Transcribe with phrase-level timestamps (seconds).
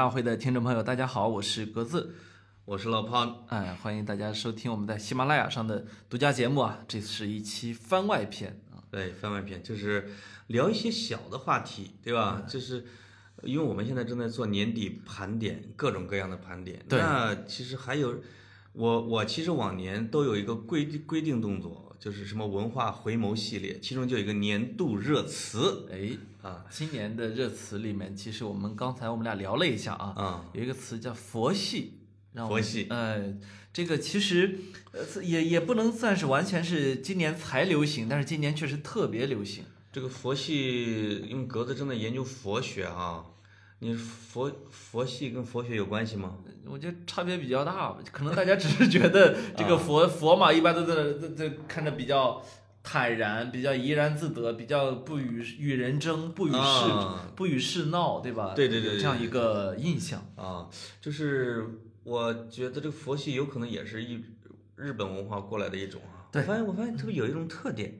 [0.00, 2.14] 大会的听众朋友，大家好，我是格子，
[2.64, 3.44] 我是老胖。
[3.48, 8.80] 哎，欢迎大家收听我们在喜马拉雅上的独家节目啊，这是一期番外篇啊。
[8.90, 10.08] 对，番外篇就是
[10.46, 12.42] 聊一些小的话题，对吧？
[12.48, 12.86] 就是
[13.42, 16.82] 因为我们现在正在做年底盘点，各种各样的盘点。
[16.88, 18.22] 对那其实还有，
[18.72, 31.98] 我我其实往年都有一个规规定动作，就是什么文化回眸系列，其中就有一个年度热词哎，啊今年的热词里面，其实我们刚才我们俩聊了一下啊，嗯，有一个词叫佛系，
[32.32, 33.36] 让我佛系呃，
[33.70, 34.58] 这个其实
[34.92, 39.64] 呃也也不能算是完全是今年才流行，但是今年确实特别流行。
[39.92, 43.26] 这个佛系，因为格子正在研究佛学啊，
[43.80, 46.36] 你佛佛系跟佛学有关系吗？
[46.66, 52.40] 我觉得差别比较大，可能大家只是觉得 这个佛、佛嘛，一般都在在在看着比较
[52.82, 58.52] 坦然，比较怡然自得，比较不与与人争，不与世、啊不与世闹，对吧？
[58.54, 60.22] 对对对有这样一个印象。
[60.36, 60.68] 啊，
[61.00, 61.66] 就是
[62.04, 64.22] 我觉得这个佛系有可能也是一
[64.76, 66.28] 日本文化过来的一种啊。
[66.30, 67.98] 对我发现我发现特别有一种特点，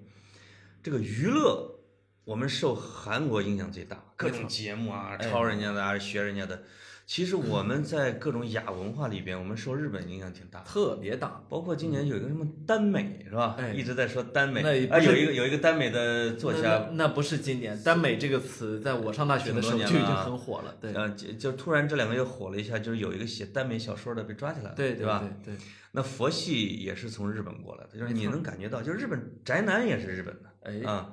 [0.82, 1.79] 这个娱乐
[2.24, 6.62] 我们受韩国影响最大，各种节目啊，哎抄人家的啊，学人家的。
[7.06, 10.60] 其实我们在各种亚文化里边，我们受日本影响挺大。
[10.60, 13.56] 特别大，包括今年有一个什么耽美是吧？
[13.58, 14.62] 哎一直在说耽美。
[14.62, 20.76] 那有一个有一个耽美的作家，那那不是今年，耽美这个词在我上大学的时候就已经很火了。
[20.80, 25.24] 对，呃，就就突然这两个月火了一下，就是有一个写耽美小说的被抓起来了，对对吧？
[25.44, 25.60] 对对，
[25.90, 31.10] 那佛系也是从日本过来的，就是你能感觉到，就是日本宅男也是日本的哎，啊。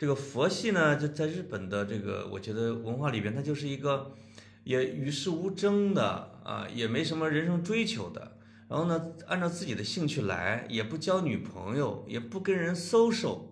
[0.00, 4.16] 这个佛系呢，就在日本的这个，我觉得文化里边，它就是一个
[4.64, 8.38] 也与世无争的啊，也没什么人生追求的。
[8.66, 13.48] 然后呢，按照自己的兴趣来，也不交女朋友，也不跟人 social，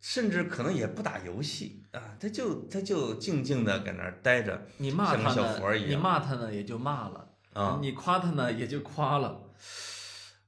[0.00, 7.78] 甚至可能也不打游戏啊，他就他就静静的搁那儿待着你骂他呢佛一，样你骂他呢也就骂了，啊。
[7.80, 9.40] 你夸他呢也就夸了。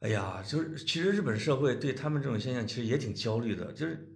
[0.01, 4.11] 哎呀，就是其实日本社会对他们这种现象其实也挺焦虑的，就是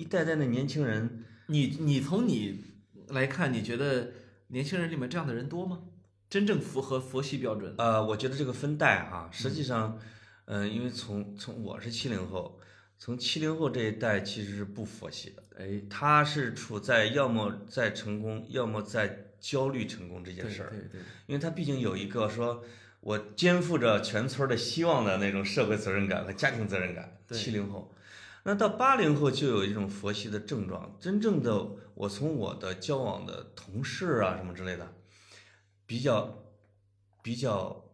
[0.00, 2.64] 一代代的年轻人，你你从你
[3.08, 4.12] 来看，你觉得
[4.46, 5.82] 年轻人里面这样的人多吗？
[6.30, 7.84] 真正符合佛系标准的？
[7.84, 9.98] 呃，我觉得这个分代哈、实际上，
[10.46, 12.58] 嗯、因为从从我是七零后，
[12.96, 22.64] 从七零后这一代其实是不佛系的，哎，他是处在要么在成功，要么在焦虑成功这件事儿，对对，因为他毕竟有一个说
[23.00, 27.18] 我肩负着全村的希望的那种社会责任感和家庭责任感。
[27.28, 27.94] 对七零后，
[28.44, 30.96] 那到八零后就有一种佛系的症状。
[30.98, 34.94] 真正的我从我的交往的同事啊什么之类的，
[35.86, 36.42] 比较
[37.22, 37.84] 比较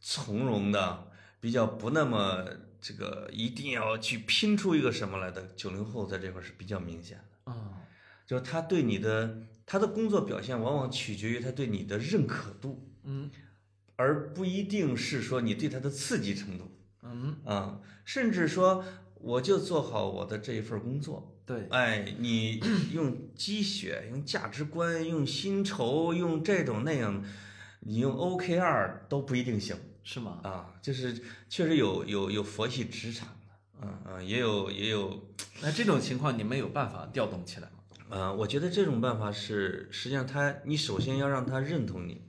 [0.00, 1.10] 从容的，
[1.40, 2.44] 比较不那么
[2.80, 5.48] 这个一定要去拼出一个什么来的。
[5.56, 7.52] 九零后在这块是比较明显的。
[7.52, 7.82] 啊，
[8.26, 13.30] 就是他对你的他的工作表现，往往取决于他对你的认可度，嗯
[13.96, 16.70] 而不一定是说你对他的刺激程度
[17.02, 18.84] 嗯，啊、甚至说
[19.20, 21.34] 我就做好我的这一份工作。
[21.44, 22.60] 对，哎，你
[22.92, 27.24] 用积雪、用价值观、用薪酬、用这种那样，
[27.80, 30.40] 你用 OKR 都不一定行是吗？
[30.42, 30.74] 啊。
[30.82, 35.28] 就是确实有有有佛系职场的，嗯嗯，也有也有
[35.62, 37.74] 那这种情况你们有办法调动起来吗？
[38.10, 42.22] 呃，我觉得这种办法是，实际上他，你首先要让他认同你，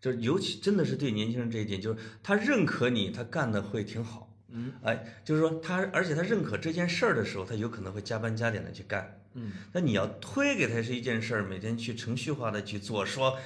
[0.00, 4.25] 就是尤其真的是对年轻人这一点，就是他认可你，他干的会挺好，
[4.56, 9.20] 嗯，哎，就是说他，而且他认可这件事儿的时候，他有可能会加班加点的去干。
[9.34, 13.38] 嗯，那你要推给他是一件事儿，每天去程序化的去做，说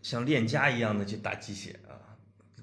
[0.00, 2.16] 像链家一样的去打鸡血啊，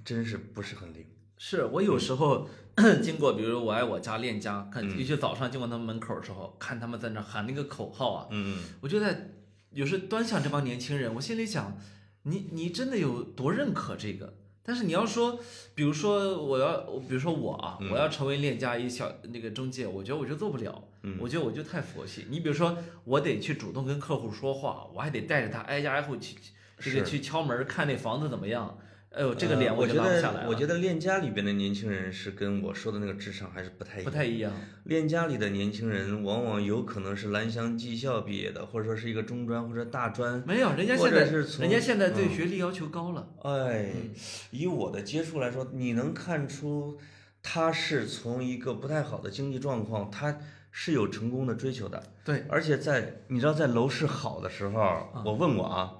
[0.03, 1.05] 真是不是很灵。
[1.37, 2.49] 是我有时候
[3.03, 9.29] 经过，比如我爱我家链家，看，嗯尤其早上经过他们门口的时候，看他们在那喊那个口号啊，嗯我就在
[9.71, 11.77] 有时端详这帮年轻人，我心里想，
[12.23, 14.33] 你你真的有多认可这个？
[14.65, 15.39] 但是你要说，
[15.75, 16.77] 比如说我要，
[17.07, 22.25] 比如说我啊，嗯我要成为链家一小那个中介，我觉得我就做不了，嗯我觉得我就太佛系。
[22.29, 26.35] 你比如说，我得去主动跟客户说话，我还得带着他挨家挨户去，
[26.79, 28.75] 这个是去敲门看那房子怎么样。
[29.15, 34.03] 哎呦，这个脸我觉拉不下来了，得，我觉得链家里边的年轻人是跟我说的那个智商还是不太一样。
[34.03, 34.51] 不太一样。
[34.83, 40.43] 链家里的年轻人往往有可能是蓝翔技校毕业的，或者说是一个中专或者大专。
[40.45, 43.27] 没有，人家或现在者是从人家现在对嗯学历要求高了。
[43.43, 44.13] 哎，嗯
[44.51, 46.97] 以我的接触来说，你能看出
[47.41, 50.37] 他是从一个不太好的经济状况，他
[50.71, 52.03] 是有成功的追求的。
[52.25, 55.93] 对，而且在你知道，在楼市好的时候，我问过啊，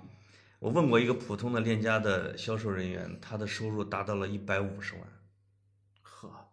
[0.66, 5.04] 我问过一个普通的链家的销售人员，他的收入达到了一百五十万。
[6.02, 6.50] 呵，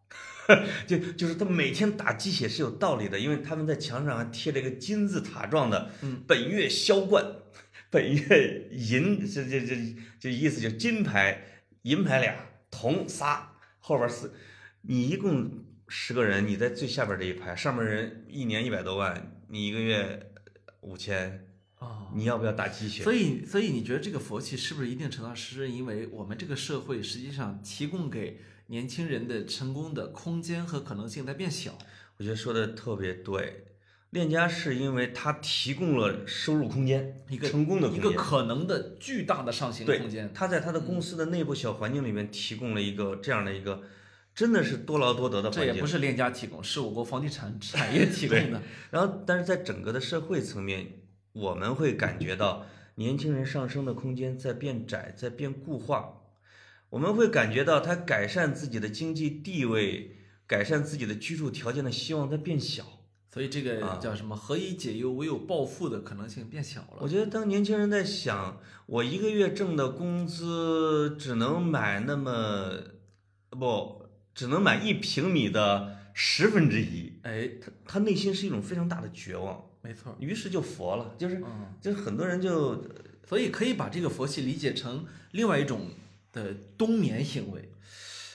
[0.86, 7.24] 就就是他每天打鸡血是有道理的，因为他们在墙上还贴了一个金字塔状的嗯“本月销冠”，
[7.88, 12.36] 本月银这这这这意思就金牌、银牌俩，
[12.70, 13.46] 铜仨，
[13.78, 14.34] 后边四，
[14.82, 20.34] 你一共十个人，你在最下边这一排，上面人一年一百多万，你一个月
[20.82, 21.51] 五千，哦，
[22.14, 23.02] 你要不要打鸡血？
[23.02, 31.76] 所以，所以你觉得这个佛系是不是一定程度上是因为我们这个社会实际上提供给年轻人的成功的空间和可能性在变小？
[32.18, 33.66] 我觉得说的特别对。
[34.10, 40.30] 链家是因为它提供了收入空间，一个成功的空间，一个可能的巨大的上行空间。
[40.34, 43.82] 他在他的公司的内部小环境里面提供了一个这样的一个，
[44.34, 45.86] 真的是多劳多得的环境这也不。
[45.86, 48.60] 是链家提供，是我国房地产产业提供的。
[48.92, 50.86] 然后，但是在整个的社会层面，
[51.32, 56.22] 我们会感觉到年轻人上升的空间在变窄，在变固化。
[56.90, 62.84] 我们会感觉到他改善自己的经济地位、改善自己的居住条件的希望在变小。
[63.30, 64.36] 所以这个啊叫什么？
[64.36, 66.98] 何以解忧，唯有暴富的可能性变小了。
[67.00, 72.74] 我觉得当年轻人在想，我一个月挣的工资只能买那么
[73.48, 74.04] 不，
[74.34, 80.16] 只能买一平米的十分之一，哎，他他内心是一种非常大的绝望，没错。
[80.18, 82.82] 于是就佛了，就是嗯，就是很多人就
[83.26, 85.88] 所以可以把这个佛系理解成另外一种
[86.32, 87.68] 的冬眠行为。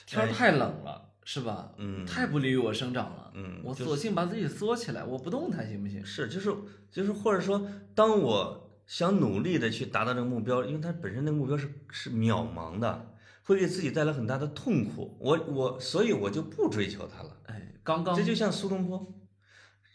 [0.06, 1.72] 天儿太冷了，是吧？
[1.76, 3.32] 嗯太不利于我生长了。
[3.34, 6.04] 嗯，我索性把自己缩起来，我不动弹行不行？
[6.04, 6.54] 是就是
[6.90, 17.36] 就是或者说，当我想努力的去达到这个目标，因为它本身那个目标是是渺茫的，会给自己带来很大的痛苦，我我所以我就不追求它了。
[17.44, 19.14] 哎，刚刚这就像苏东坡，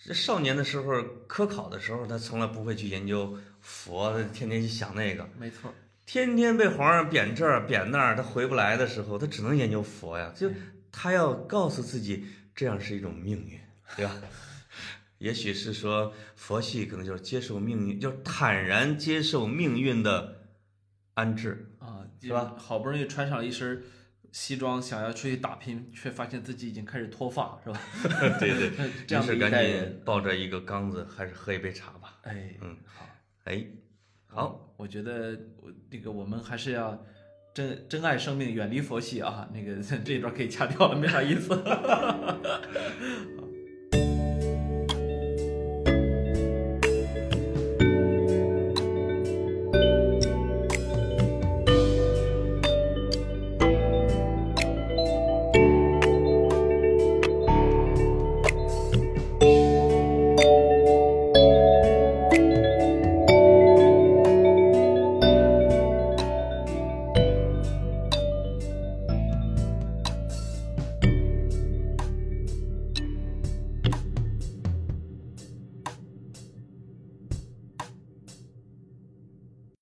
[0.05, 5.73] 这少年的时候科考的时候，他从来不会去研究佛，天天去想那个，没错，
[6.05, 10.33] 天天被皇上贬这儿贬那儿，他回不来的时候，他只能研究佛呀。
[10.35, 10.49] 就
[10.91, 13.57] 他要告诉自己，这样是一种命运，
[13.95, 14.15] 对吧？
[15.19, 20.47] 也许是说佛系可能就是接受命运，就是坦然接受命运的
[21.13, 21.71] 安置。
[21.79, 22.55] 啊，是吧？
[22.57, 23.81] 好不容易穿上了一身
[24.33, 27.79] 西装，想要出去打拼，却发现自己已经开始脱发，是吧？
[28.39, 28.71] 对对，
[29.07, 32.17] 这样的一代人，抱着一个缸子，还是喝一杯茶吧。
[32.23, 33.07] 哎，嗯，好，
[33.43, 33.63] 哎，
[34.25, 37.05] 好，我觉得我这个我们还是要
[37.53, 39.47] 珍珍爱生命，远离佛系啊。
[39.53, 41.53] 那个 这一段可以掐掉了，没啥意思。